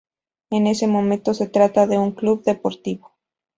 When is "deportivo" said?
2.43-3.11